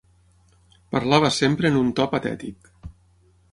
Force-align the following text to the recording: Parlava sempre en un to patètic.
Parlava 0.95 1.29
sempre 1.35 1.71
en 1.73 1.79
un 1.83 1.93
to 2.01 2.09
patètic. 2.17 2.75